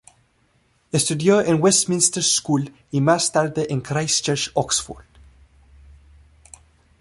Estudió 0.91 1.41
en 1.41 1.61
Westminster 1.61 2.23
School 2.23 2.73
y 2.89 3.01
más 3.01 3.31
tarde 3.31 3.67
en 3.69 3.81
Christ 3.81 4.25
Church, 4.25 4.49
Oxford. 4.55 5.05